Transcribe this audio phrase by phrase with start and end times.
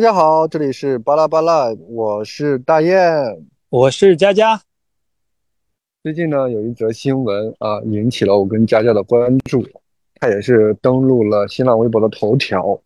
[0.00, 2.96] 大家好，这里是巴拉巴拉，我是大雁。
[3.68, 4.58] 我是佳佳。
[6.02, 9.62] 最近呢，有一则新闻啊，引起了我跟佳佳的关注，
[10.14, 12.80] 它也是登录了新浪微博的头条。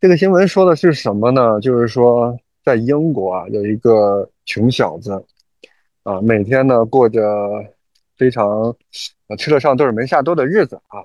[0.00, 1.60] 这个新闻说的是什么呢？
[1.60, 2.34] 就是说，
[2.64, 5.22] 在英国啊，有一个穷小子
[6.02, 7.20] 啊，每天呢过着
[8.16, 8.74] 非常
[9.26, 11.04] 啊吃得上顿没下顿的日子啊，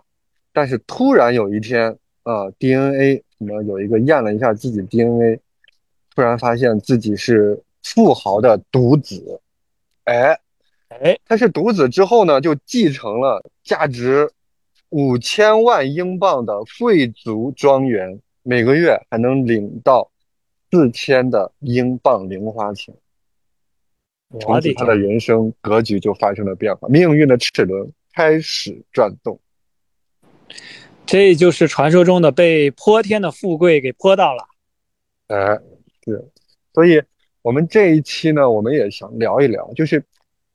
[0.53, 5.39] 但是突然有一天啊，DNA 什么有一个验了一下自己 DNA，
[6.15, 9.41] 突然发现自己是富豪的独子，
[10.05, 10.39] 哎。
[11.01, 14.29] 哎，他是独子之后呢，就继承了价值
[14.89, 20.11] 五千万英镑的贵族庄园，每个月还能领到
[20.69, 22.93] 四千的英镑零花钱。
[24.39, 29.39] 从此，他的人生格局就发生了变化，命运的齿轮开始转动。
[31.05, 34.45] 这就是传说中的被泼天的富贵给泼到了。
[35.27, 35.59] 哎，
[36.03, 36.29] 是，
[36.73, 37.01] 所以
[37.41, 40.03] 我们这一期呢，我们也想聊一聊，就是。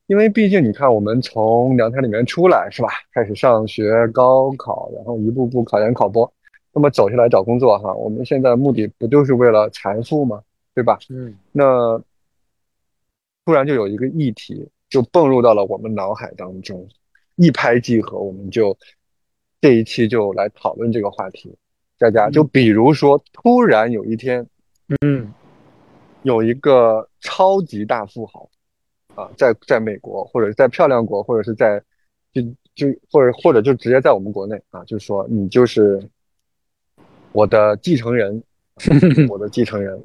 [0.09, 2.89] 因为毕竟你看，我们从娘胎里面出来是吧？
[3.13, 6.33] 开始上学、高考，然后一步步考研、考博，
[6.73, 10.43] 那么走下来找工作哈，我们现在目的不就是为了财富吗？
[10.75, 10.99] 对吧？
[11.11, 11.37] 嗯。
[11.53, 12.03] 那
[13.45, 16.89] 突然就有一个议题就蹦入到了我们脑海当中，
[17.37, 18.75] 一拍即合，我们就
[19.61, 21.57] 这一期就来讨论这个话题。
[21.99, 24.47] 佳佳，就比如说，突然有一天，
[25.01, 25.33] 嗯，
[26.23, 28.49] 有一个超级大富豪。
[29.15, 31.83] 啊，在在美国，或者在漂亮国，或者是在，
[32.33, 32.41] 就
[32.77, 36.01] 就或者或者就直接在我们国内啊，就是说你就是
[37.33, 38.41] 我的继承人，
[39.29, 40.01] 我的继承人，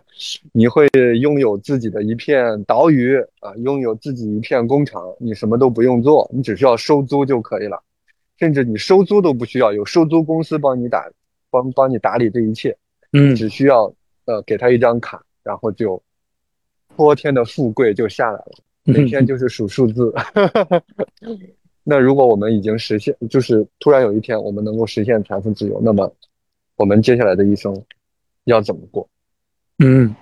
[0.52, 0.86] 你会
[1.18, 7.82] 拥有自己的一片岛屿啊，拥有自己一片工厂，你什么都不用做，你只需要收租就可以了，
[8.38, 11.10] 甚至你收租都不需要，有收租公司帮你打，
[11.50, 12.76] 帮帮你打理这一切，
[13.12, 13.92] 嗯，只需要
[14.24, 16.02] 呃给他一张卡，然后就。
[16.96, 18.50] 泼天的富贵就下来了，
[18.82, 20.12] 每天就是数数字。
[21.84, 26.12] 那如果我们已经实现，就是突然有一天我们能够实现财富自由，那么
[26.74, 27.72] 我们接下来的一生
[28.46, 29.08] 要怎么过？
[29.78, 30.12] 嗯，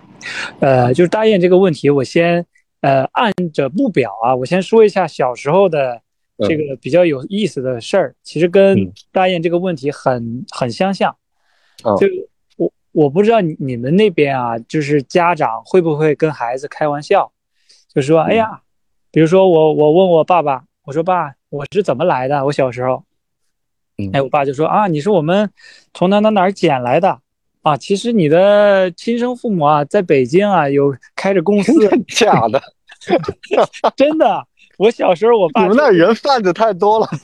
[0.61, 2.45] 呃，就是大雁这个问题，我先
[2.83, 6.03] 呃按着不表啊，我先说一下小时候的
[6.39, 11.17] 这个比较有意思的事儿，其实跟大雁这个问题很很相像，
[11.99, 12.07] 就。
[12.57, 17.31] 我我不知道你你们那边啊，就是家长会不会跟孩子开玩笑，
[17.93, 18.63] 就说：“哎呀，
[19.11, 22.43] 比如说我我问我爸爸，我说爸，我是怎么来的？
[22.47, 23.05] 我小时候，
[24.15, 25.51] 哎，我爸就说啊，你是我们
[25.93, 27.21] 从哪哪哪儿捡来的
[27.61, 27.77] 啊？
[27.77, 31.73] 其实你的亲生父母啊，在北京啊有开着公司，
[32.09, 32.63] 假的，
[33.95, 34.47] 真的。
[34.79, 37.07] 我小时候，我爸你们那人贩子太多了。”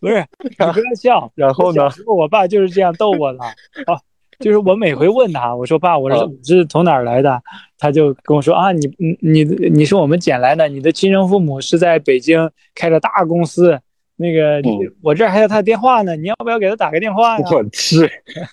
[0.00, 1.30] 不是，你不要笑。
[1.34, 1.88] 然后呢？
[2.06, 3.38] 我爸就是这样逗我的。
[3.86, 3.98] 啊，
[4.38, 7.42] 就是我每回问他，我说爸，我是你是从哪儿来的？
[7.78, 13.80] 他就跟我说啊，你你你你是我们捡来的，你的亲生父母是在北京开着大公司。
[14.20, 14.60] 那个，
[15.00, 17.44] 我这儿还有他的电话呢，你要不要给他打个电话呀？
[17.52, 17.98] 我去，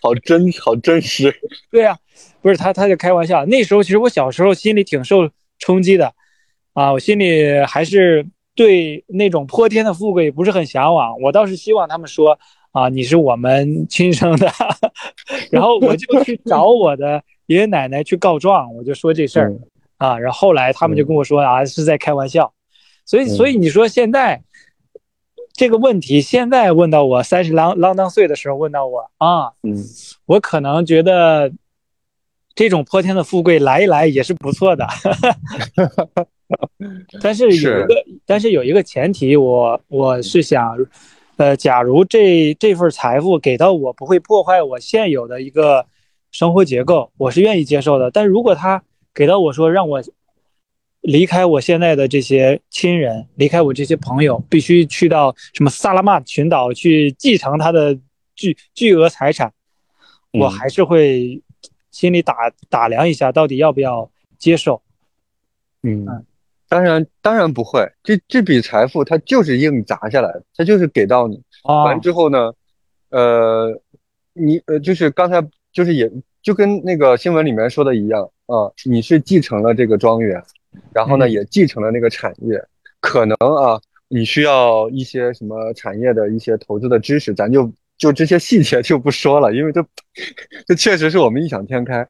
[0.02, 1.36] 好真，好真实。
[1.72, 1.98] 对呀，
[2.46, 3.44] 不是他，他就开玩笑。
[3.46, 6.14] 那时候其实我小时候心里挺受冲击的，
[6.74, 8.28] 啊，我心里还是。
[8.58, 12.40] 对那种泼天的富贵不是很向往，我倒是希望他们说
[12.72, 14.50] 啊，你是我们亲生的，
[15.52, 19.54] 然后我就去找我的爷爷奶奶去告状，我就说这事儿
[19.98, 22.54] 啊，然后后来他们就跟我说啊，是在开玩笑，
[23.04, 24.42] 所以所以你说现在
[25.52, 29.76] 这个问题，现在问到我三十啷啷当岁的时候问到我啊，嗯，
[30.28, 31.52] 我可能觉得
[32.56, 34.88] 这种泼天的富贵来一来也是不错的。
[37.22, 40.78] 但是有一个，但是有一个前提，我我是想，
[41.38, 45.86] 呃，假如这这份财富给到我，不会破坏我现有的一个
[46.32, 48.10] 生活结构，我是愿意接受的。
[48.12, 48.82] 但如果他
[49.14, 50.02] 给到我说让我
[51.02, 57.98] 离开我现在的这些亲人，离开我这些朋友，必须去到什么萨拉曼群岛去继承他的
[58.36, 59.52] 巨巨额财产，
[60.32, 61.42] 我还是会
[61.96, 64.82] 心里打打量一下，到底要不要接受。
[65.82, 66.06] 嗯。
[66.68, 67.90] 当然，当然不会。
[68.04, 71.42] 这这笔财富，它就是硬砸下来的，它就是给到你。
[71.64, 72.52] 完之后呢，
[73.12, 73.80] 呃，
[74.34, 76.12] 你呃，就是刚才就是也
[76.42, 80.44] 就跟那个新闻里面说的一样啊，你是继承了这个庄园，
[80.92, 82.62] 然后呢，也继承了那个产业。
[83.00, 89.86] 可能啊，你需要一些什么产业的一些投资的知识，咱就就这些细节就不说了，因为这
[90.68, 92.08] 这确实是我们异想天开。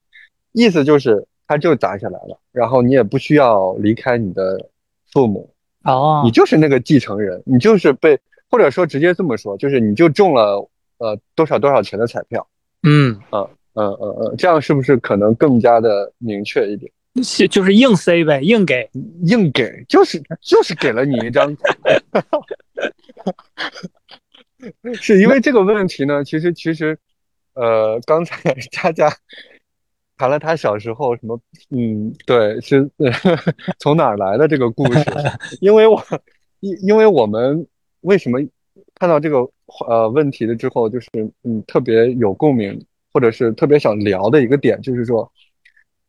[0.52, 1.26] 意思就是。
[1.48, 4.68] 他就砸下来了，然后你也不需要离开你的
[5.12, 5.48] 父母
[5.84, 8.18] 哦，你就是那个继承人，你就是被
[8.50, 10.68] 或者说直接这么说，就是你就中了
[10.98, 12.44] 呃多少多少钱的彩票。
[12.82, 16.90] 嗯啊嗯嗯嗯，这样是不是可能更加的明确一点？
[17.48, 18.90] 就是硬塞呗，硬给，
[19.22, 21.56] 硬给，就是就是给了你一张。
[25.00, 26.24] 是因为这个问题呢？
[26.24, 26.98] 其实其实，
[27.54, 29.10] 呃，刚才 佳佳
[30.16, 31.40] 谈了他小时候什么，
[31.70, 32.90] 嗯，对，是
[33.78, 35.00] 从哪儿来的这个故事？
[35.60, 36.02] 因为我
[36.60, 37.66] 因因为我们
[38.00, 38.38] 为什么
[38.94, 39.38] 看到这个
[39.86, 41.08] 呃问题了之后，就是
[41.42, 42.80] 嗯特别有共鸣，
[43.12, 45.30] 或者是特别想聊的一个点，就是说，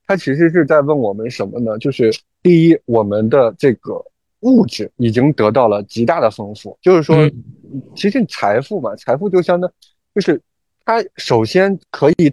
[0.05, 1.77] 他其实是在问我们什么呢？
[1.79, 2.11] 就是
[2.41, 4.03] 第一，我们的这个。
[4.41, 7.17] 物质已经得到了极大的丰富，就是说，
[7.95, 9.71] 其实财富嘛，财富就相当，
[10.13, 10.41] 就是
[10.85, 12.31] 它首先可以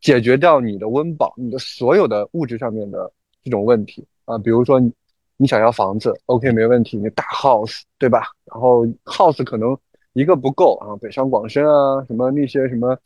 [0.00, 3.10] 解决掉你的温饱，你的所有的物质上面的
[3.42, 4.92] 这种问题啊，比如说你
[5.36, 8.24] 你想要房子，OK 没问题，你大 house 对吧？
[8.44, 9.76] 然后 house 可能
[10.12, 12.96] 一个不够啊，北上广深啊，什么那些什么，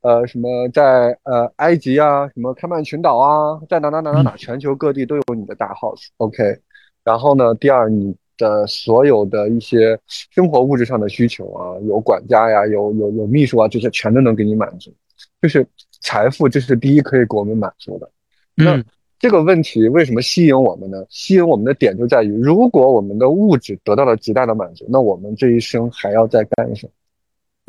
[0.00, 6.60] 呃，什么在呃埃及啊，什么开曼群岛啊，在哪哪哪哪哪，全球各地都有你的大 house，OK。
[7.04, 7.52] 然后呢？
[7.56, 14.92] 第二，你的所有的一些生活物质上的需求啊，有管家呀，有有有秘书啊，这些全都能给你满足。
[15.40, 15.66] 就是
[16.00, 18.10] 财富，这是第一可以给我们满足的。
[18.54, 18.82] 那
[19.18, 21.04] 这个问题为什么吸引我们呢？
[21.08, 26.92] 吸引我们的点就在于，如果我们的物质得到了极大的满足，那我们这一生还要再干什么？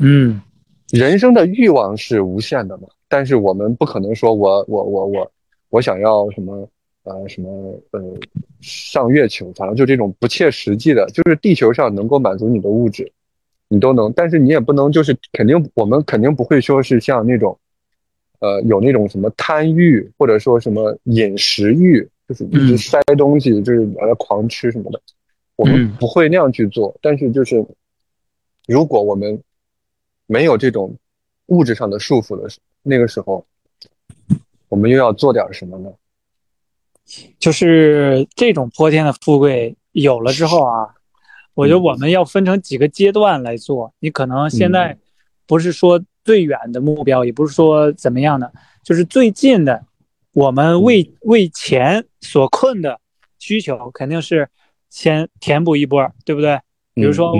[0.00, 0.40] 嗯，
[0.90, 5.32] 人生的欲望是无限的嘛，但是我们不可能说我我我我
[5.70, 6.68] 我想要什么。
[7.04, 8.02] 呃，什么呃，
[8.60, 13.12] 上月球，反正就这种不切实际的，就是地球上能够满足你的物质，
[13.68, 17.58] 你都能，但是你也不能，就是肯定我们肯定不会说是像那种，
[18.38, 24.98] 呃，有那种什么贪欲或者说什么饮食欲，就是一直塞东西，就是把它狂吃什么的，
[25.56, 26.96] 我们不会那样去做。
[27.02, 27.62] 但是就是，
[28.66, 29.38] 如果我们
[30.26, 30.96] 没有这种
[31.48, 33.44] 物质上的束缚的时，那个时候，
[34.70, 35.92] 我们又要做点什么呢？
[37.38, 40.88] 就是这种泼天的富贵有了之后啊，
[41.54, 43.92] 我觉得我们要分成几个阶段来做。
[44.00, 44.96] 你可能现在
[45.46, 48.50] 不是说最远的目标，也不是说怎么样的，
[48.82, 49.84] 就是最近的，
[50.32, 52.98] 我们为为钱所困的
[53.38, 54.48] 需求，肯定是
[54.88, 56.58] 先填补一波，对不对？
[56.94, 57.34] 比如说，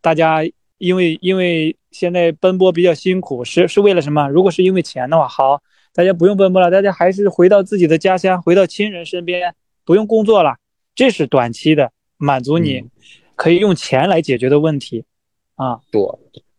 [0.00, 0.40] 大家
[0.78, 4.28] 因为因为现在奔波比较辛苦，是是为了什么？
[4.28, 5.62] 如果是因为钱的话，好。
[5.94, 9.54] 大家不用奔波了，大家还是回到自己的家乡，回到亲人身边，
[9.84, 10.56] 不用工作了。
[10.94, 12.82] 这是短期的满足，你
[13.36, 15.04] 可以用钱来解决的问题，
[15.56, 16.02] 啊，对，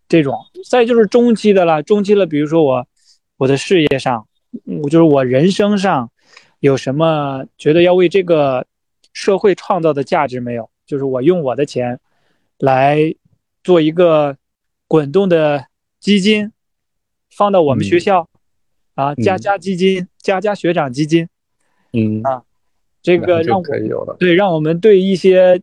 [0.08, 0.38] 这种。
[0.70, 2.86] 再就是中期的了，中期了，比如说我，
[3.38, 4.28] 我的事业上，
[4.66, 6.12] 我就是我人生上，
[6.60, 8.66] 有什么觉得要为这个
[9.14, 10.70] 社会创造的价值没有？
[10.86, 12.00] 就是我用我的钱，
[12.60, 13.16] 来
[13.64, 14.38] 做一个
[14.88, 15.66] 滚动的
[16.00, 16.52] 基金，
[17.32, 18.28] 放到我们学校。
[18.96, 21.28] 啊，加加基金，加加学长基金，
[21.94, 22.44] 嗯啊，
[23.02, 24.16] 这个让可以有了。
[24.20, 25.60] 对，让我们对一些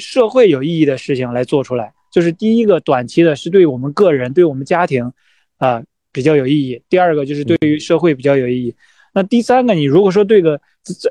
[0.00, 1.92] 社会有意义的事情来做出来。
[2.10, 5.12] 就是第一个短期的，是对我们个人、对我们家庭
[5.58, 8.74] 啊比较有意义；第二个就是对于社会比较有意义。
[9.14, 10.60] 那第三个，你如果说对个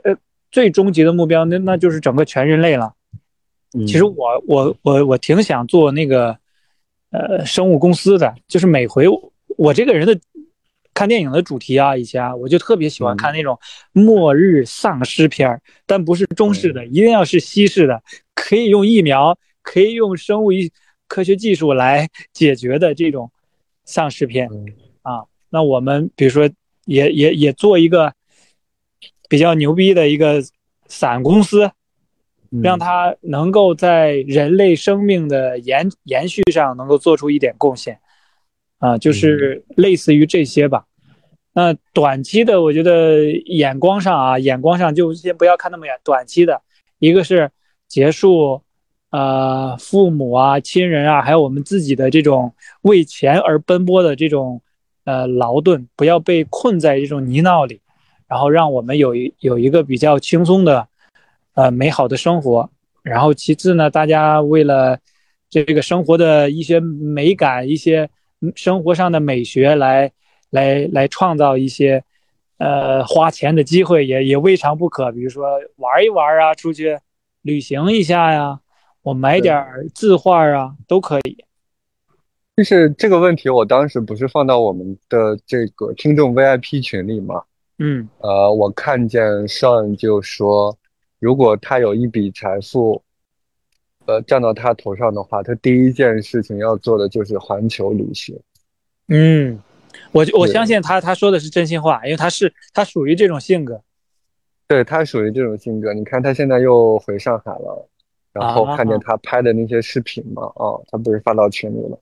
[0.04, 0.16] 呃
[0.52, 2.94] 最终极的目标，那那就是整个全人类了。
[3.88, 6.38] 其实我我我我挺想做那个
[7.12, 9.06] 呃生物公司的，就是每回
[9.56, 10.20] 我这个人的。
[10.94, 13.58] 看电影的主题啊，以前我就特别喜欢看那种
[13.92, 18.04] 末日丧尸片儿，但不是中式的，一定要是西式的，
[18.36, 20.72] 可以用疫苗，可以用生物医
[21.08, 23.32] 科学技术来解决的这种
[23.86, 24.50] 丧尸片
[25.02, 25.24] 啊。
[25.50, 26.50] 那我们比如说
[26.86, 28.14] 也也也做一个
[29.28, 30.44] 比较牛逼的一个
[30.88, 31.72] 伞公司，
[32.62, 38.00] 让它能够在人类生命的延延续上能够做出一点贡献。
[38.82, 40.86] 啊，就是类似于这些吧。
[41.54, 45.96] 那短期的，我觉得眼光上啊，眼光上就先不要看那么远。
[46.04, 46.60] 短期的，
[46.98, 47.52] 一个是
[47.88, 48.64] 结束，
[49.12, 54.60] 呃，父母啊、亲人啊，还有我们自己的这种为钱而奔波的这种
[55.04, 57.82] 呃劳顿，不要被困在这种泥淖里，
[58.28, 60.88] 然后让我们有一有一个比较轻松的，
[61.54, 62.68] 呃，美好的生活。
[63.04, 64.98] 然后其次呢，大家为了
[65.52, 68.10] 这个生活的一些美感，一些。
[68.56, 70.12] 生活上的美学来，
[70.50, 72.04] 来来创造一些，
[72.58, 75.12] 呃，花钱的机会也也未尝不可。
[75.12, 75.46] 比如说
[75.78, 76.98] 玩一玩啊，出去
[77.42, 78.60] 旅行一下呀，
[79.04, 81.38] 我买点字画啊，都可以。
[82.58, 87.44] 就是这个问题，我当时不是放到我们的这个听众 VIP 群里吗？
[87.80, 90.78] 嗯，呃，我看见 Sean 就说，
[91.20, 93.04] 如果他有一笔财富。
[94.12, 98.38] 呃，降到他头上的话，他第一件事情要做的就是环球旅行。
[99.08, 99.58] 嗯，
[100.12, 103.82] 我我相信他他说的是真心话，因为他是他属于这种性格。
[104.68, 107.90] 对他属于这种性格，你看他现在又回上海了，
[108.34, 112.00] 然后看见他拍的那些视频嘛，啊，他不是发到群里了，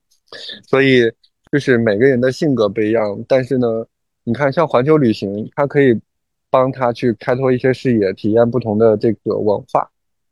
[0.68, 1.12] 所以
[1.52, 3.86] 就是每个人的性格不一样，但是呢，
[4.24, 6.00] 你看像环球旅行，它可以
[6.52, 9.90] 帮他去开拓一些视野，体验不同的这个文化，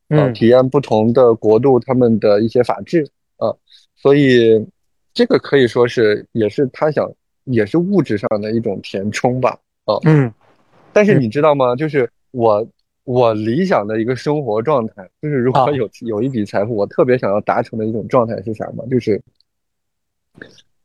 [0.10, 3.56] 嗯，体验不同的国度他们的一些法治，啊，
[3.96, 4.66] 所以
[5.14, 7.12] 这个可以说是也是他想
[7.46, 10.34] 也是物质上的一种填充吧，啊，嗯，
[10.94, 11.76] 但是你知道吗？
[11.76, 12.10] 就是。
[12.32, 12.68] 我
[13.06, 18.84] 我理想的一个生活状态，就是如果有有一笔财富，我特别想要达成的一种状态是啥吗？
[18.92, 19.20] 就是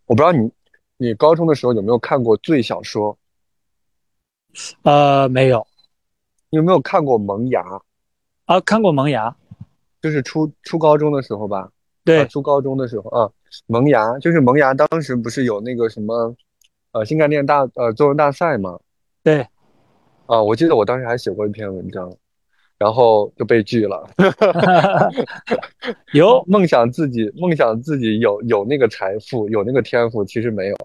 [0.06, 0.50] 我不知道你
[0.96, 3.18] 你高中的时候有没有看过《最小说》？
[4.82, 5.66] 呃，没有。
[6.48, 7.60] 你有没有看过《萌芽》？
[8.52, 9.30] 啊，看过《萌芽》，
[10.02, 11.70] 就是初初高中的时候吧？
[12.04, 13.24] 对，初高中的时候啊，
[13.66, 16.34] 《萌芽》就是《萌芽》，当时不是有那个什么
[16.92, 18.78] 呃新概念大呃作文大赛吗？
[19.22, 19.46] 对。
[20.26, 22.14] 啊，我记得我当时还写过一篇文章，
[22.76, 24.06] 然后就被拒了。
[26.12, 30.76] 有梦想自己梦想自己有有那个财富有那个天赋，其实没有。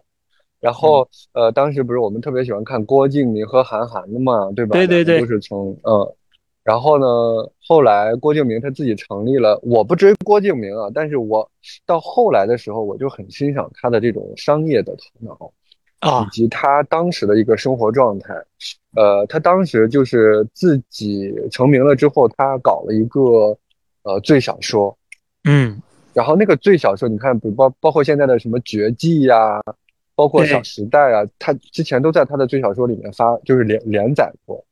[0.61, 4.71] 然后呃，当时不是我们特别喜欢看郭敬明和韩寒的嘛，对吧？
[4.73, 6.15] 对对对，都是从嗯，
[6.63, 7.05] 然后呢，
[7.67, 11.49] 后来郭敬明他自己成立了，我不追郭敬明啊，但是我
[11.85, 15.51] 到后来的时候，我就很欣赏他的这种商业的头脑。
[15.99, 18.31] 啊，以及他当时的一个生活状态，
[18.95, 23.57] 呃，他当时就是自己成名了之后，他搞了一个
[24.03, 24.95] 呃最小说，
[25.45, 25.81] 嗯，
[26.13, 29.59] 然后那个最小说，你看，包包括现在的什么绝技呀，
[30.13, 34.63] 包括小时代啊，他之前都在他的最小说里面发，就是连连载过，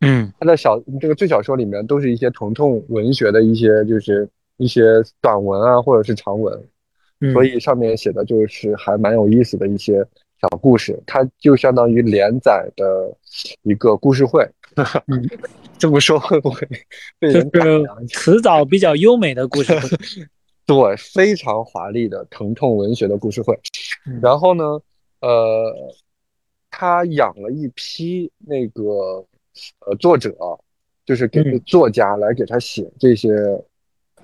[0.00, 4.82] 嗯，他的小这个最小说里面都是一些疼痛文学的一些，就是一些
[5.20, 6.62] 短文啊，或者是长文，
[7.32, 10.04] 所以上面写的就是还蛮有意思的一些。
[10.40, 13.12] 小故事，它就相当于连载的
[13.62, 14.48] 一个故事会。
[15.76, 16.60] 这么说会不会
[17.18, 19.88] 被人打是 词藻比较优美的故事会，
[20.64, 23.58] 对，非常华丽的疼痛文学的故事会。
[24.22, 24.62] 然后呢，
[25.20, 25.92] 呃，
[26.70, 29.26] 他养了一批那个
[29.86, 30.34] 呃作者，
[31.04, 33.30] 就是给作家来给他写这些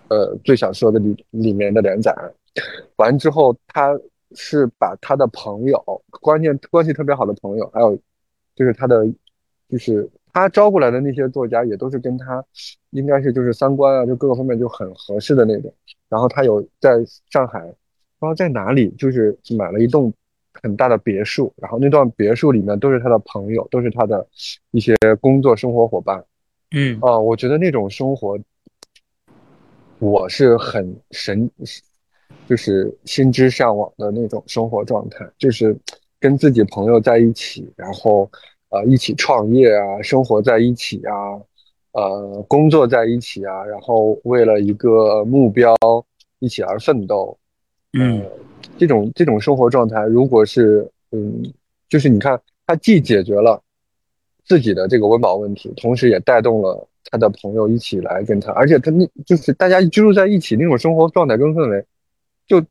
[0.08, 2.14] 呃最想说的里里面的连载。
[2.96, 3.98] 完之后他。
[4.36, 7.96] 是把他的朋友，关键关系特别好的朋友，还有
[8.56, 9.06] 就是他的，
[9.68, 12.44] 就是他招过来的那些作家，也都是跟他
[12.90, 15.72] 应该是就是三观啊，就各个方面就很合适的那种。
[16.08, 16.96] 然后他有在
[17.30, 17.60] 上海，
[18.18, 20.12] 不知道在哪里，就是买了一栋
[20.62, 24.26] 很大的别墅，然后那段别墅里面都是他的朋友，都是他的
[24.70, 26.24] 一些工作生活伙伴。
[26.70, 28.38] 嗯，啊，我觉得那种生活，
[29.98, 31.50] 我是很神。
[32.46, 35.74] 就是心之向往的那种生活状态，就是
[36.20, 38.30] 跟自己朋友在一起，然后
[38.68, 41.14] 呃一起创业啊，生活在一起啊，
[41.92, 45.74] 呃工作在一起啊，然后为了一个目标
[46.38, 47.34] 一起而奋斗，
[47.94, 48.22] 嗯，
[48.78, 51.42] 这种这种生活状态，如果是嗯，
[51.88, 53.62] 就是你看，他既解决了
[54.44, 61.84] 自己的这个温饱问题，同时也带动了他的朋友一起来跟他，而且他那就是大家居住在一起那种生活状态跟氛围。
[62.46, 62.62] 就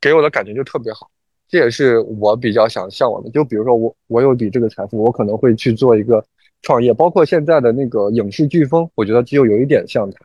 [0.00, 1.08] 给我的感觉就特别好，
[1.48, 3.30] 这也是我比较想向往的。
[3.30, 6.24] 就比如说我我有笔这个财富，我可能会去做一个
[6.62, 10.18] 创业，包括现在的那个影视飓风，我觉得就有一点像他。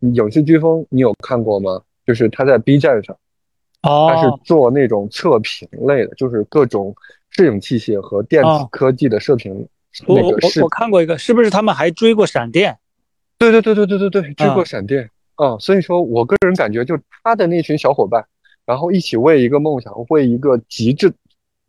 [0.00, 1.80] 影视飓风你有看过吗？
[2.06, 3.16] 就是他在 B 站上，
[3.86, 6.94] 他是做那种测评类的，就是各种
[7.30, 9.66] 摄影器械和电子科技的射频。
[10.06, 12.76] 我我我看过一个，是不是他们还追过闪电？
[13.38, 15.10] 对对对对对对对，追过闪电。
[15.36, 18.24] 嗯，所以说我个人感觉，就他的那群小伙伴，
[18.64, 21.12] 然后一起为一个梦想，为一个极致、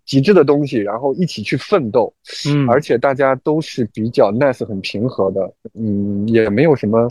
[0.05, 2.13] 极致的东西，然后一起去奋斗。
[2.49, 5.53] 嗯，而且大家都是比较 nice、很平和的。
[5.73, 7.09] 嗯，也没有什么，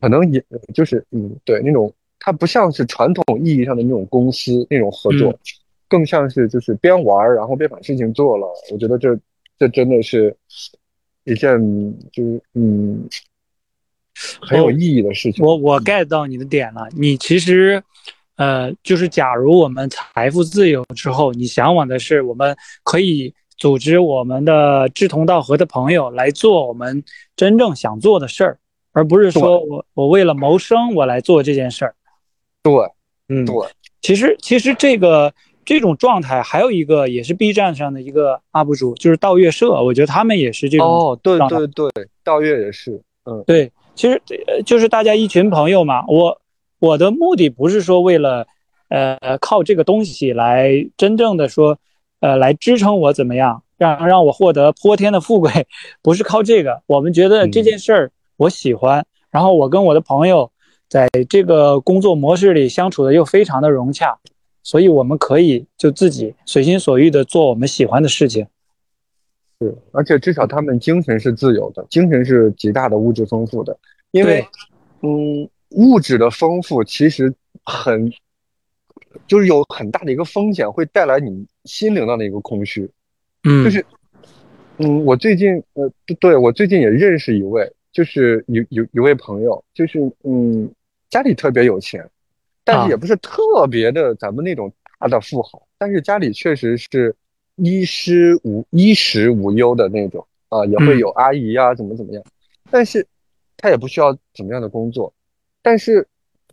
[0.00, 1.92] 可能也就是嗯，对那种，
[2.24, 5.38] 它不像是传统意义上的那种公司那种合作，
[5.88, 8.46] 更像是就是边玩然后边把事情做了。
[8.72, 9.14] 我觉得这
[9.58, 10.34] 这真的是
[11.24, 11.58] 一件
[12.10, 13.06] 就是嗯。
[14.40, 15.44] 很有意义的事情。
[15.44, 16.86] 我我 get 到你的点了。
[16.96, 17.82] 你其实，
[18.36, 27.02] 呃，就是假如我们财富自由之后，你向往的是我们可以组织我们的志同道合的朋友来做我们
[27.34, 28.58] 真正想做的事儿，
[28.92, 31.96] 而不是说我我为了谋生我来做这件事儿。
[32.64, 32.72] 对，
[33.28, 33.54] 嗯，对。
[34.02, 35.32] 其实其实这个
[35.64, 40.86] 这种状态还有一个也是 B 站上的一个 UP 主，就是道月社，我觉得他们也是这种。
[40.86, 41.88] 哦，对对对，
[42.24, 43.70] 道月也是，嗯，对。
[43.94, 46.04] 其实，呃，就是大家一群朋友嘛。
[46.08, 46.40] 我
[46.80, 48.44] 我的目的不是说为了
[48.88, 51.78] 呃，靠这个东西来真正的说，
[52.18, 55.68] 呃，来支撑我怎么样，让让我获得泼天的富贵，
[56.02, 56.82] 不是靠这个。
[56.86, 60.50] 我们觉得这件事儿我喜欢，然后我跟我的朋友
[60.88, 64.18] 在这个工作模式里相处的又非常的融洽，
[64.62, 68.46] 所以我们可以就自己随心所欲的做我们喜欢的事情。
[69.60, 73.78] 是，而且至少他们精神是自由的，精神是极大的物质丰富的，
[74.10, 74.46] 因为，
[75.02, 78.12] 嗯，物质的丰富其实很。
[79.28, 82.90] 就是有很大的一个风险，会带来你心灵上的一个空虚。
[83.44, 83.86] 嗯，就是，
[84.78, 85.88] 嗯，我最近，呃，
[86.18, 90.70] 对我最近也认识一位，就是有有一位朋友，就是嗯，
[91.08, 92.06] 家里特别有钱，
[92.62, 97.16] 但是也不是特别的咱们那种大的富豪，但是家里确实是
[97.56, 102.22] 衣食无衣食无忧的那种啊，也会有阿姨啊，怎么怎么样，
[102.70, 103.06] 但是
[103.56, 105.10] 他也不需要怎么样的工作，
[105.62, 106.06] 但是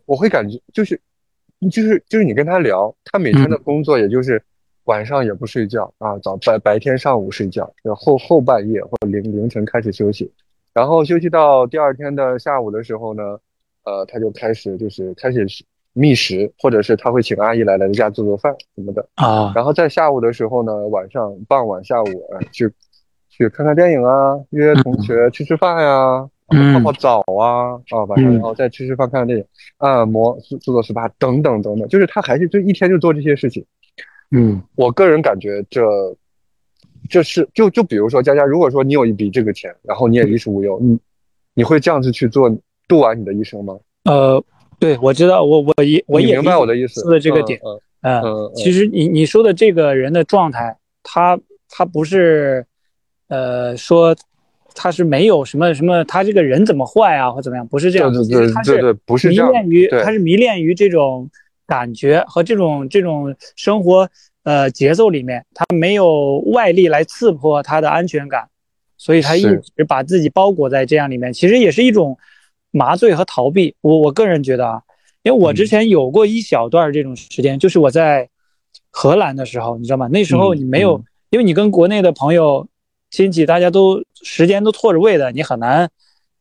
[0.06, 0.98] 我会感觉就是。
[1.70, 4.42] 就是就是你跟他聊，他每天的工作也就是
[4.86, 10.28] 晚上也不睡觉啊，早白白天上午睡觉，然后后半夜或者凌凌晨开始休息，
[10.72, 13.22] 然后休息到第二天的下午的时候呢，
[13.84, 15.46] 呃，他就开始就是开始
[15.92, 22.06] 觅食，或者是他会请阿姨来来家做做饭什么的啊，然后在下午的时候呢，晚上傍晚下午
[22.50, 22.72] 去
[23.28, 26.28] 去看看电影啊，约同学吃吃饭呀。
[26.74, 29.44] 泡泡澡啊，啊晚上然后再吃吃饭、看看电影、
[29.78, 33.64] 按摩、做做 SPA 等等等等，就是他还是就一天就做这些事情。
[34.32, 35.82] 嗯，我个人感觉这
[37.08, 40.98] 这是就就比如说佳佳，如果说你有一笔这个钱，然后你也衣食无忧，你
[41.54, 42.50] 你会这样子去做
[42.88, 43.78] 度完你的一生吗？
[44.04, 44.42] 呃，
[44.78, 47.60] 对，我知道，我我也我也明白我的意思，说的这个点，
[48.02, 52.66] 嗯嗯，其实你你说的这个人的状态，他他不是
[53.28, 54.16] 呃说。
[54.74, 57.68] 他是没有什么什么，他这个人怎么坏啊，或怎么样？
[57.68, 61.28] 不是这样，对对对对不是迷恋于，他是迷恋于这种
[61.66, 64.08] 感觉和这种这种生活
[64.44, 68.48] 呃节奏里面，他没有外力来刺破他的安全感，
[68.96, 72.18] 所以他一直把自己包裹在这样里面，其实也是一种
[72.70, 73.74] 麻醉和逃避。
[73.80, 74.82] 我我个人觉得啊，
[75.22, 78.28] 因为我之前有过一小段这种时间，就是我在
[78.90, 80.08] 荷兰的时候，你知道吗？
[80.08, 82.68] 那时候你没有，因为你跟国内的朋友。
[83.14, 85.90] 亲戚大家都时间都错着位的，你很难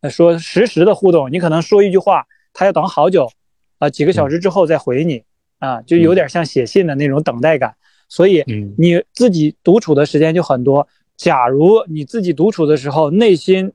[0.09, 1.29] 说实时的互动。
[1.29, 3.29] 你可能说一句话，他要等好久，
[3.77, 5.21] 啊，几个小时之后再回你，
[5.59, 7.75] 啊，就有点像写信的那种等待感。
[8.11, 8.43] 所以
[8.77, 10.85] 你自己独处的时间就很多。
[11.15, 13.71] 假如你自己独处的时候，内心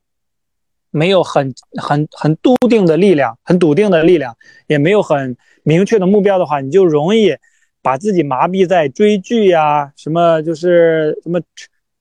[0.90, 7.35] 没有很很很笃定的力量，很笃定的力量，也没有很明确的目标的话，你就容易
[7.81, 11.40] 把自己麻痹在追剧呀，什么就是什么。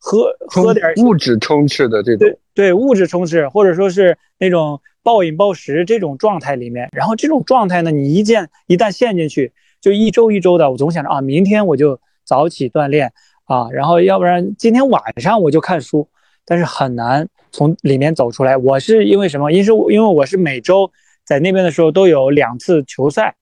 [0.08, 13.14] 喝喝点物质充斥的这种，对对，物质充斥，或者说是那种暴饮暴食这种状态里面，然后这种状态呢，你一见一旦陷进去，就一周一周的，我总想着啊，明天我就早起锻炼
[13.46, 16.10] 啊，然后要不然今天晚上我就看书，
[16.44, 18.58] 但是很难从里面走出来。
[18.58, 19.52] 我是因为什么？
[19.52, 20.92] 因为因为我是每周
[21.24, 23.36] 在那边的时候都有两次球赛，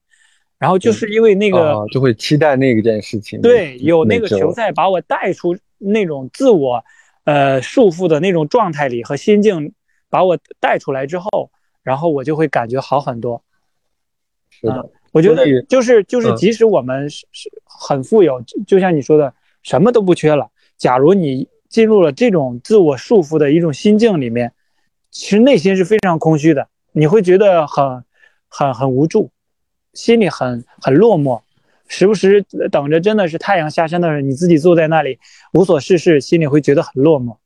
[0.59, 5.57] 然后就是因为那个就会期待那件事情，对，有那个球赛把我带出。
[5.85, 6.81] 那种自我，
[7.25, 9.73] 呃，束缚的那种状态里和心境，
[10.09, 11.51] 把我带出来之后，
[11.83, 13.43] 然后我就会感觉好很多。
[14.49, 20.49] 是的，我觉得就是就是，即使我们是是很富有，就像你说的，什么都不缺了。
[20.77, 24.51] 假如你进入了这种自我束缚的一种心境里面，
[25.11, 28.03] 其实内心是非常空虚的，你会觉得很
[28.47, 29.29] 很很无助，
[29.93, 31.41] 心里很很落寞。
[31.87, 35.19] 时不时等着，真的是太阳下山的时候，你自己坐在那里
[35.53, 37.37] 无所事事，心里会觉得很落寞。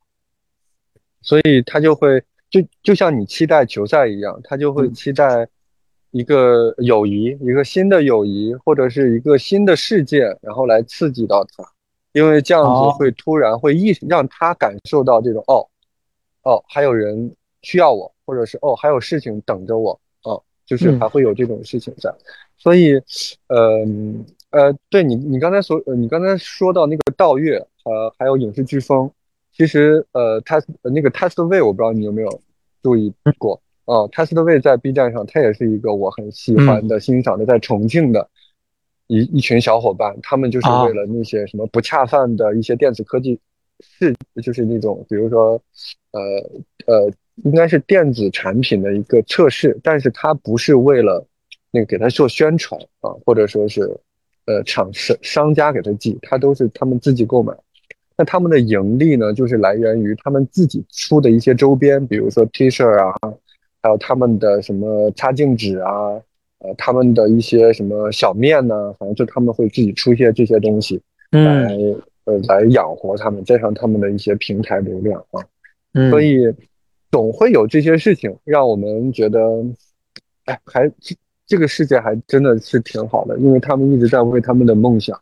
[1.21, 5.45] 所以他就会就就像你期待球赛一样，他就会期待
[6.12, 11.63] 一个友谊，一个新的友谊，或者是一个新的世界，然后来刺激到他，
[12.13, 15.67] 因为这样子会突然会意让他感受到这种哦
[16.43, 22.13] 哦，还有人需要我，或者是哦还有事情等着我，哦，就是还会有这种事情在。
[22.58, 23.00] 所以，
[23.48, 23.86] 呃
[24.50, 29.12] 呃，对你，你刚才所，你刚才说到那个盗月，呃，还有影视飓风，
[29.52, 32.41] 其实，呃，test 那个 test way，我不知道你有没有
[32.82, 38.30] 注意过啊？test way 在 B 站上，他也是一个我很喜欢的、欣赏的，在重庆的
[39.08, 43.39] 一一群小伙伴，他们就是为了那些什么不恰饭的一些电子科技，
[43.82, 45.60] 是就是那种，比如说，
[46.12, 46.21] 呃
[46.86, 47.12] 呃，
[47.43, 51.26] 应该是电子产品的一个测试，但是他不是为了。
[51.69, 53.82] 那个给他做宣传啊，或者说是，
[54.45, 57.54] 呃，厂商商家给他寄，他都是他们自己购买。
[58.15, 63.13] 那他们的盈利呢，就是来源于他们自己出的一些周边，比如说 T 恤啊，
[63.81, 65.91] 还有他们的什么擦镜纸啊，
[66.59, 71.77] 呃，他们的一些什么小面呢，反正就他们会自己出一些这些东西来
[72.25, 75.45] 呃来养活他们，加上他们的一些平台流量啊，
[76.09, 76.53] 所以
[77.11, 79.39] 总会有这些事情让我们觉得，
[80.45, 85.17] 哎，还这这个世界还真的是挺好的，因为他们一直在为他们的梦想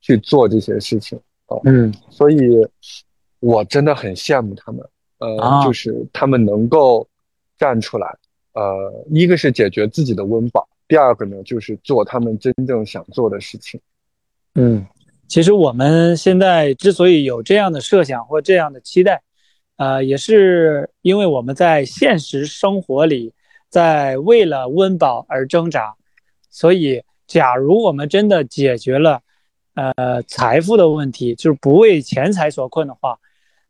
[0.00, 2.66] 去做这些事情啊，嗯，所以
[3.40, 4.84] 我真的很羡慕他们，
[5.18, 7.06] 呃，就是他们能够
[7.58, 8.06] 站出来。
[8.52, 13.78] 呃，一个是解决自己的温饱，第二个呢就是做他们真正想做的事情。
[14.54, 14.86] 嗯，
[15.28, 19.20] 其实我们现在之所以有这样的设想或这样的期待，
[19.76, 23.34] 呃，也是因为我们在现实生活里，
[23.68, 25.94] 在为了温饱而挣扎。
[26.48, 29.20] 所以，假如我们真的解决了
[29.74, 33.18] 呃财富的问题，就是不为钱财所困的话，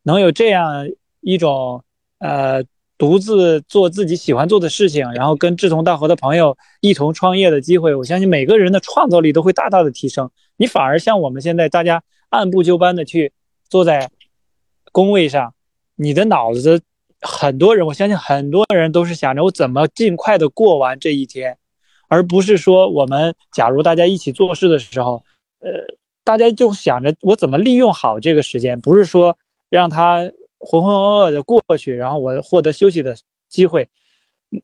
[0.04, 0.88] 能有这样
[1.22, 1.82] 一种
[2.20, 2.62] 呃。
[2.98, 10.30] 独自做自己喜欢做的事情，然后跟志同道合的朋友一同创业的机会，我相信每个人的创造力都会大大的提升。
[10.56, 13.32] 你反而像我们现在大家按部就班的去
[13.68, 14.10] 坐在
[14.92, 15.52] 工位上，
[15.94, 16.80] 你的脑子
[17.20, 21.58] 很多人，我相信很多人都是想着我怎么尽快的过完这一天，
[22.08, 25.22] 而不是说我们假如大家一起做事的时候，
[25.60, 25.70] 呃，
[26.24, 29.36] 大家就想着我怎么利用好这个时间，不是说
[29.68, 30.30] 让他。
[30.58, 33.16] 浑浑噩噩的过去，然后我获得休息的
[33.48, 33.88] 机会。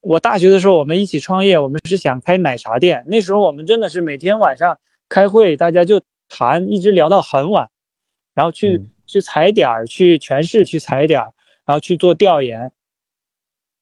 [0.00, 3.05] 我大学的时候，我们一起创业，我们是想开奶茶店。
[3.07, 4.78] 那时候我们真的是每天晚上
[5.09, 7.68] 开会，大家就谈，一直聊到很晚，
[8.33, 11.33] 然后去去踩点儿，去全市去踩点儿，
[11.66, 12.72] 然后去做调研。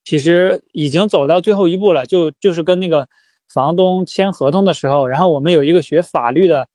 [0.03, 3.07] 其实已经走到最后一步了，就就是跟那个
[3.53, 6.66] 房东签合同的时候，然后我们有一个学法律的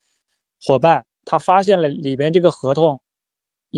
[0.63, 3.01] 伙伴，他发现了里边这个合同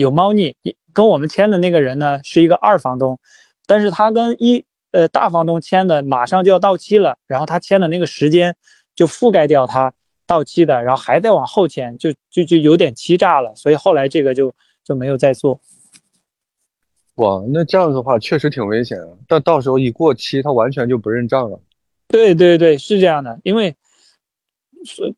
[0.01, 0.55] 有猫腻。
[0.93, 3.19] 跟我们签的那个人呢，是一个二房东，
[3.67, 8.55] 但是他跟一呃大房东签的马上就要到期了，然后他签的那个时间
[8.95, 9.93] 就覆盖掉他
[10.25, 14.51] 到期的，然后还在往后签，就就就有点欺诈了，所以后来这个就
[14.83, 15.59] 就没有再做。
[17.15, 19.07] 哇，那这样的话确实挺危险啊！
[19.27, 21.59] 但到时候一过期，他完全就不认账了。
[22.07, 23.75] 对对对，是这样的，因为。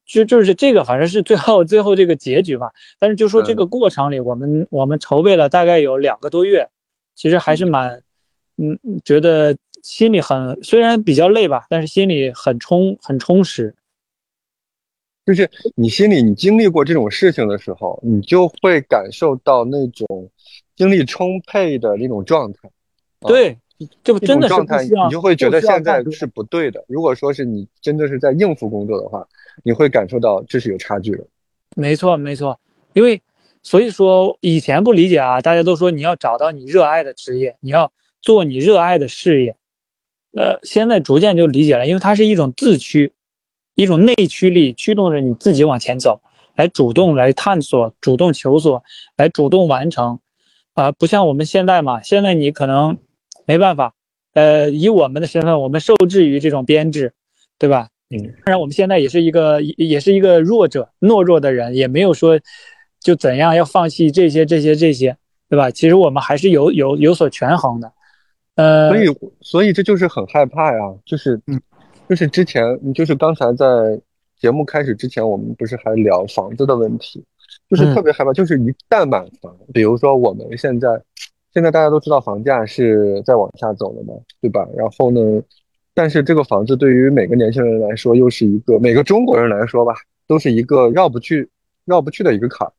[0.05, 2.71] 就就是这个，反正是最后最后这个结局吧。
[2.99, 6.69] 但是就说这个过程里，我们我们筹备了大概有两个多月，
[7.15, 8.01] 其实还是蛮，
[8.58, 13.75] 嗯，觉得心里很虽然比较累吧，但是心里很充很充实。
[15.25, 20.29] 就是你心里你经历过这种事情的时候，你就会感受到那种
[20.75, 22.69] 精力充沛的那种状态。
[23.21, 23.58] 对。
[24.04, 26.84] 这不真的状态，你就会觉得现在是不对的。
[26.88, 29.26] 如果说是你真的是在应付工作的话，
[29.63, 31.26] 你会感受到这是有差距的。
[31.76, 32.60] 没错，没错。
[32.94, 33.22] 因为
[33.63, 37.89] 所以说以前不理解啊，大家都说你要找到你热爱的职业，你要
[38.22, 39.56] 做你热爱的事业。
[40.34, 43.13] 呃，现在逐渐就理解了，因为它是一种自驱，
[43.76, 46.20] 一种内驱力驱动着你自己往前走，
[46.56, 48.84] 来主动来探索，主动求索，
[49.15, 50.20] 来主动完成。
[50.74, 52.98] 啊，不像我们现在嘛，现在你可能。
[53.49, 53.95] 没办法，
[54.35, 57.12] 呃，以我们的身份，我们受制于这种编制，
[57.57, 57.89] 对吧？
[58.12, 62.39] 嗯，当然我们现在也是一个，也是一个弱者、懦弱的人，也没有说
[62.99, 65.17] 就怎样要放弃这些、这些、这些，
[65.49, 65.71] 对吧？
[65.71, 67.91] 其实我们还是有有有所权衡的，
[68.53, 71.59] 呃，所以所以这就是很害怕呀，就是嗯，
[72.07, 73.65] 就是之前就是刚才在
[74.39, 77.25] 节目开始之前，我们不是还聊房子的问题，
[77.67, 81.01] 就是特别害怕，就是一旦买房，比如说我们现在。
[81.51, 84.67] 现在大家都知道房价是在往下走的嘛，对吧？
[84.77, 85.41] 然后呢，
[85.95, 89.93] 但是这个房子对于每个年轻人来说，又是一个每个中国人来说吧，
[90.27, 91.49] 都是一个绕不去、
[91.85, 92.71] 绕不去的一个坎儿。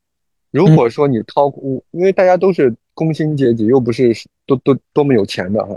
[0.53, 4.13] 如果说你掏空，因为大家都是工薪阶级，又不是
[4.47, 5.77] 多多多么有钱的哈，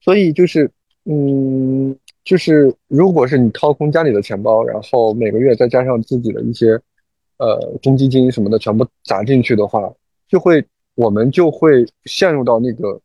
[0.00, 0.70] 所以就是，
[1.04, 6.80] 嗯，就是如果是你掏空家里的钱包，然后每个月再加上自己的一些，
[7.36, 9.92] 呃，公积金什么的全部砸进去的话，
[10.26, 10.64] 就会。
[11.00, 13.00] 我们就会陷入到那个，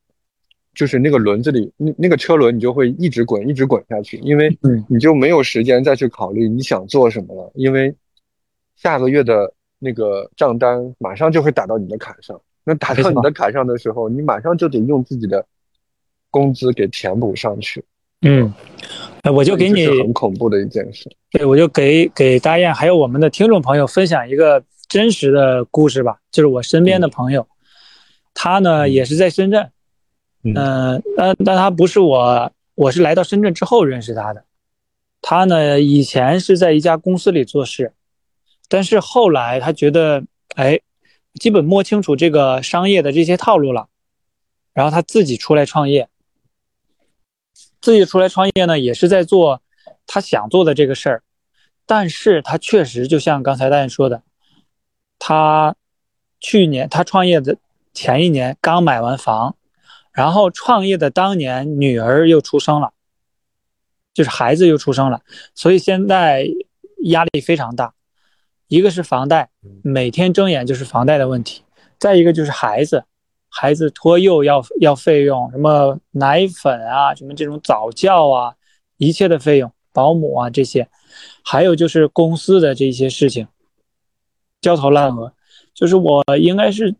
[0.74, 4.50] 就是那个轮子里，那那个车轮你就会一直滚，一直滚下去，因为
[4.90, 7.96] 你就没有时间再去考虑你想做什么了，因为
[8.76, 15.46] 下个月的那个账单马上就会打到你的卡上，那打到你的卡上的时候，你马上就得用自己的
[16.30, 17.82] 工资给填补上去。
[18.28, 18.52] 嗯，
[19.34, 21.10] 我就给你很恐怖的一件事。
[21.32, 27.48] 对，我就给给大雁还有我们的听众朋友分享一个真实的故事吧，就是我身边的朋友。
[28.36, 29.72] 他呢也是在深圳，
[30.44, 34.46] 嗯，但但他不是我，我是来到深圳之后认识他的。
[35.22, 37.94] 他呢以前是在一家公司里做事，
[38.70, 40.24] 但是后来他觉得，
[40.56, 40.80] 哎，
[41.40, 43.88] 基本摸清楚这个商业的这些套路了，
[44.74, 46.08] 然后他自己出来创业。
[47.82, 49.62] 自己出来创业呢，也是在做
[50.06, 51.24] 他想做的这个事儿，
[51.86, 54.24] 但是他确实就像刚才大家说的，
[55.20, 55.76] 他
[56.40, 57.58] 去年他创业的
[57.96, 59.56] 前一年刚买完房，
[60.12, 62.92] 然后创业的当年女儿又出生了，
[64.14, 65.22] 就是孩子又出生了，
[65.56, 66.46] 所以现在
[67.06, 67.94] 压力非常大。
[68.68, 69.50] 一个是房贷，
[69.84, 71.62] 每天睁眼就是房贷的问题；
[71.98, 73.06] 再一个就是孩子，
[73.48, 78.56] 孩子托幼要要费用，什么奶粉啊，什么这种早教啊，
[78.98, 80.90] 一切的费用，保姆啊这些，
[81.44, 83.48] 还有就是公司的这些事情，
[84.60, 85.32] 焦头烂额。
[85.76, 86.96] 就是我应该是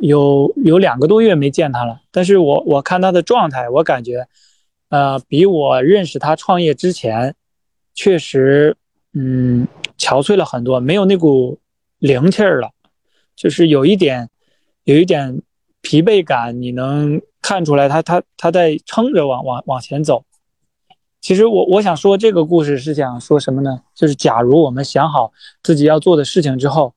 [0.00, 4.26] 有有两个多月没见他了，但是我我看他的状态，我感觉，
[4.88, 7.34] 呃，比我认识他创业之前，
[7.94, 8.76] 确实，
[9.12, 9.66] 嗯。
[9.98, 11.58] 憔悴了很多，没有那股
[12.00, 12.68] 灵气儿了，
[13.34, 14.28] 就是有一点，
[14.84, 15.40] 有一点
[15.80, 16.60] 疲惫感。
[16.60, 20.26] 你能看出来，他他他在撑着往往往前走。
[21.22, 23.80] 其实我我想说这个故事是想说什么呢？
[23.94, 26.92] 就是假如我们想好自己要做的事情之后，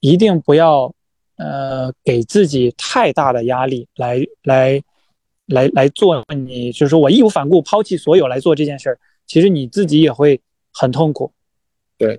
[0.00, 0.94] 一定不要
[1.36, 4.82] 呃给自己太大的压力来来
[5.46, 6.24] 来来做。
[6.28, 10.40] 你就是说我义无反顾抛弃所有来做这件事儿，其实你自己也会
[10.72, 11.32] 很痛苦。
[11.98, 12.18] 对，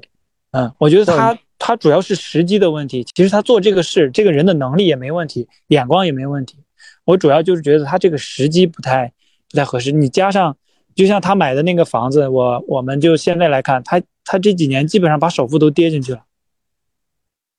[0.52, 3.04] 嗯，我觉得他他主要是时机的问题。
[3.16, 6.58] 其实他做这个事，这个人的能力也没问题，眼光也没问题。
[7.06, 9.12] 我主要就是觉得他这个时机不太
[9.50, 9.92] 不太合适。
[9.92, 10.56] 你加上，
[10.96, 16.24] 就像他买的那个房子，我我们就现在来看，他他这几年基本上把首付都跌进去了。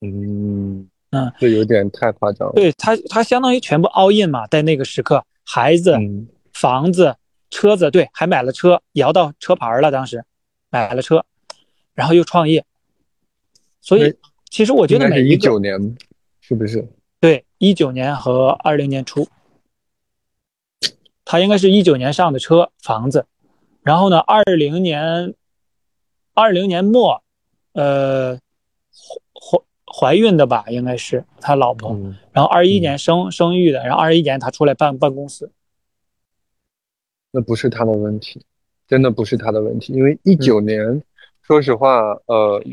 [0.01, 2.55] 嗯嗯，这有点太夸张了。
[2.55, 5.97] 对他，他相当于全部 all in 嘛，在那个时刻，孩子、
[6.53, 7.15] 房子、
[7.51, 10.25] 车子，对，还买了车，摇到车牌了，当时
[10.71, 11.25] 买了车。
[11.95, 12.65] 然后又创业，
[13.81, 14.13] 所以
[14.51, 15.97] 其实我觉得每一九年
[16.41, 16.85] 是不是？
[17.21, 19.29] 对，一九年和二零年初，
[21.25, 23.27] 他应该是一九年上的车房子，
[23.85, 25.33] 然后呢，二零年
[26.33, 27.23] 二零年末，
[27.75, 28.37] 呃，
[29.33, 29.63] 怀
[29.95, 31.97] 怀孕的吧，应该是他老婆，
[32.33, 35.51] 然后二一年生生育的，然后二一年他出来办办公司，
[37.31, 38.41] 那不是他的问题，
[38.89, 41.03] 真的不是他的问题，因为一九年。
[41.47, 42.65] 说实话，呃，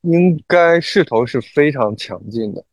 [0.00, 2.64] 应该势头是非常强劲的，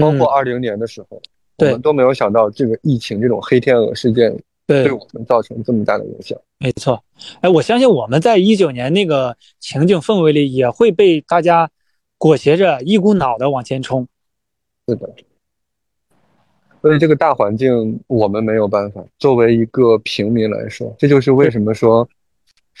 [0.00, 1.20] 包括二零年的时候，
[1.58, 4.34] 我们都没有想到这个疫情这种黑天鹅事件
[4.66, 6.38] 对我们造成这么大的影响。
[6.56, 7.04] 没错，
[7.42, 11.70] 哎，我相信我们在一九年那个情景氛围里，也会被大家
[12.18, 14.06] 裹挟着一股脑的往前冲。
[14.86, 15.14] 是的，
[16.82, 19.02] 所以这个大环境我们没有办法。
[19.18, 22.08] 作为一个平民来说，这就是为什么说。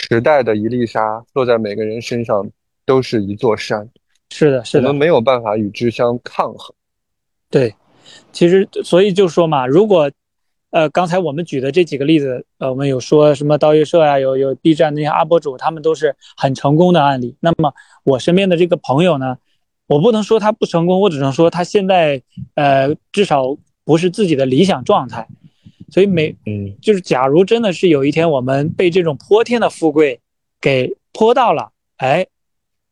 [0.00, 2.48] 时代的一粒沙落在每个人身上，
[2.86, 3.88] 都是一座山。
[4.30, 6.72] 是的，是的，我们没有办法与之相抗衡。
[7.50, 7.74] 对，
[8.30, 10.08] 其实所以就说嘛，如果，
[10.70, 17.34] 呃，刚才我们举的这几个例子，呃，我们有说什么刀鱼社啊，有有 B 站那些 UP 主，他们都是很成功的案例。
[17.40, 17.72] 那么
[18.04, 19.38] 我身边的这个朋友呢，
[19.86, 22.20] 我不能说他不成功，我只能说他现在，
[22.54, 25.26] 呃，至少不是自己的理想状态。
[25.90, 30.20] 所以每嗯，就是假如真的是有一天我们被这种泼天的富贵
[30.60, 32.26] 给泼到了，哎，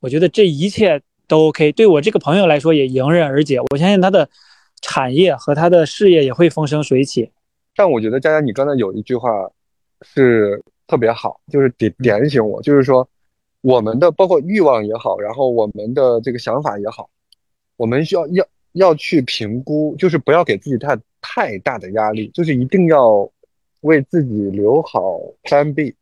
[0.01, 3.61] 我觉得这一切都 OK，对我这个朋友来说也迎刃而解。
[3.71, 4.27] 我相信他的
[4.81, 7.29] 产业和他的事业也会风生水起。
[7.77, 9.31] 但我觉得佳佳，你刚才有一句话
[10.01, 13.09] 是特别好，就是点点醒我，就是说
[13.61, 17.09] 我们的包括欲望也好，然后我们的这个想法也好，
[17.77, 20.99] 我们需要要要去评估，就是不要给自己太。
[21.29, 23.29] 太大的压力，就是一定要
[23.81, 25.93] 为自己留好 Plan B。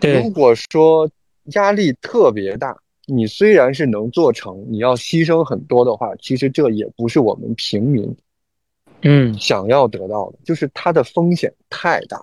[0.00, 1.08] 对，如果说
[1.54, 2.76] 压力特别大，
[3.06, 8.12] 你虽然是能做成，你要牺牲很多的话，其实这也不是我们平民，
[9.02, 12.20] 嗯，想要得到的，就是它的风险太大，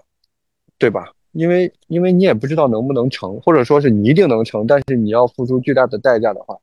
[0.77, 1.11] 对吧？
[1.31, 6.57] 因为因为你也不知道能不能成，或者说是你一定能成，但是你要付出巨大的代价的话，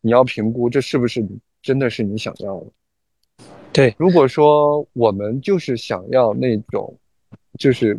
[0.00, 2.66] 你要评估这是不是你真的是你想要的。
[3.72, 6.96] 对，如果说我们就是想要那种，
[7.58, 7.98] 就是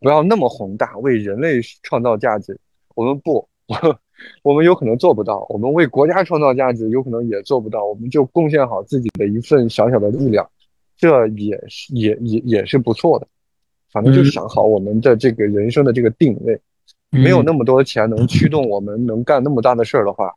[0.00, 2.58] 不要那么宏大，为人类创造价值，
[2.94, 3.48] 我们不，
[4.42, 5.46] 我们有可能做不到。
[5.48, 7.84] 我们为国家创造价值，有可能也做不到。
[7.84, 10.46] 我们就贡献好自己的一份小小的力量，
[11.02, 13.26] 这也是也也也是不错的。
[13.90, 16.60] 反正就是想好我们的这个人生的这个定位，
[17.10, 20.32] 没有那么多钱能驱动我们能干那么大的事儿的话，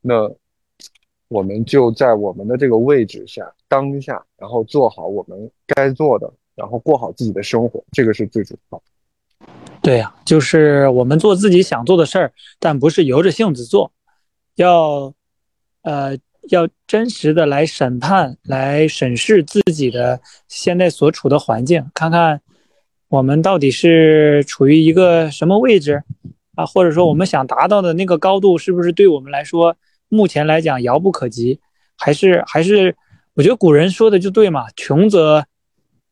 [0.00, 0.32] 那。
[1.28, 8.80] 我们就在我们的这个位置下，当下，然后做好我们该做的，然后过好自己的生活，这个是最主要。
[9.82, 13.90] 对呀，就是我们做自己想做的事儿，但不是由着性子做，
[14.56, 15.12] 要，
[15.82, 16.16] 呃，
[16.48, 22.40] 要真实的来审判、来审视自己的现在所处的环境，看看
[23.08, 26.02] 我们到底是处于一个什么位置
[26.54, 26.66] 啊？
[26.66, 29.76] 或者说我们想达到的那个高度，是不是对我们来说
[30.08, 31.60] 目前来讲遥不可及？
[31.96, 32.94] 还是还是，
[33.34, 35.44] 我觉得古人说的就对嘛，穷则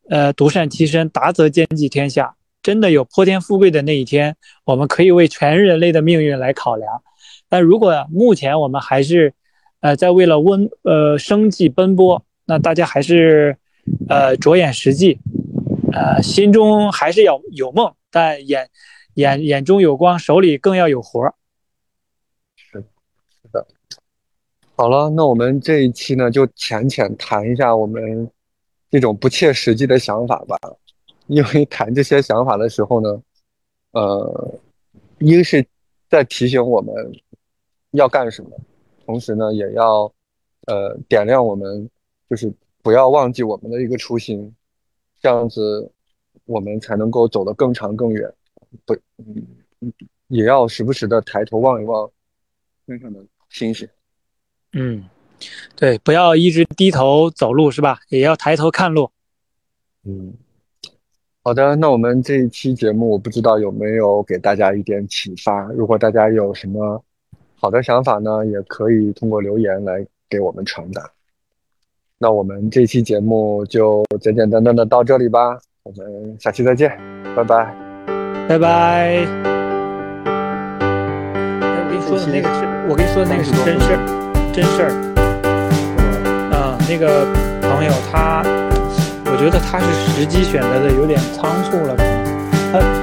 [0.08, 2.34] 呃独善其身，达则兼济天下。
[2.62, 7.02] 真的有破天富贵的那一天，我们可以为全人类的命运来考量。
[7.48, 9.34] 但如果目前我们还是
[9.82, 13.58] 呃在为了温呃生计奔波，那大家还是
[14.08, 15.18] 呃着眼实际。
[15.94, 18.70] 呃，心中还是要有梦，但眼
[19.14, 21.34] 眼眼中有光，手里更要有活儿。
[22.56, 22.82] 是
[23.28, 23.66] 是的。
[24.74, 28.30] 好了，那我们这一期呢，就浅浅谈一下我们
[28.90, 30.56] 这种不切实际的想法吧。
[31.26, 33.22] 因为 谈这些想法的时候呢，
[33.90, 34.58] 呃，
[35.18, 35.62] 一个是
[36.08, 36.94] 在提醒我们
[37.90, 38.50] 要干什么，
[39.04, 40.12] 同时呢，也要
[40.66, 41.88] 呃点亮我们，
[42.28, 44.54] 就是不要忘记我们的一个初心。
[45.20, 45.88] 这样子，
[46.46, 48.32] 我们才能够走得更长更远。
[48.84, 49.92] 不，嗯，
[50.26, 52.10] 也要时不时的抬头望一望
[52.86, 53.88] 天上的星星。
[54.72, 55.04] 嗯，
[55.76, 58.00] 对，不要一直低头走路是吧？
[58.08, 59.10] 也要抬头看路。
[60.04, 60.34] 嗯，
[61.44, 65.70] 好的，那我们这一期节目，我不知道有没有给大家一点启发。
[65.72, 67.04] 如果大家有什么
[67.62, 71.00] 好的想法呢，也可以通过留言来给我们传达。
[72.18, 76.90] 那我们这期节目就简简单单的到这里吧，我们下期再见，
[77.36, 77.72] 拜拜，
[78.48, 78.68] 拜拜。
[81.60, 83.98] 哎，我跟你说的那个是，我跟你说的那个是真事儿，
[84.52, 84.90] 真事儿。
[86.50, 87.24] 啊，那个
[87.62, 88.42] 朋友他，
[89.30, 92.24] 我觉得他是时机选择的有点仓促了，可能
[92.72, 93.01] 他。